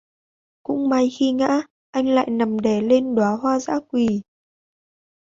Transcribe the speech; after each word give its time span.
Cũng 0.63 0.89
may 0.89 1.09
Khi 1.19 1.31
ngã 1.31 1.61
anh 1.91 2.07
lại 2.07 2.29
nằm 2.31 2.59
đè 2.59 2.81
lên 2.81 3.15
đóa 3.15 3.37
hoa 3.41 3.59
dã 3.59 3.79
quỳ 3.89 4.21